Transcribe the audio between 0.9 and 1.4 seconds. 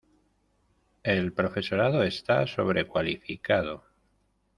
El